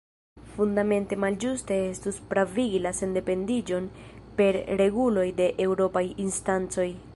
Fundamente 0.53 1.17
malĝuste 1.23 1.77
estus 1.89 2.17
pravigi 2.31 2.79
la 2.87 2.93
sendependiĝon 3.01 3.91
per 4.41 4.61
reguloj 4.83 5.29
de 5.43 5.51
eŭropaj 5.67 6.07
instancoj. 6.29 6.91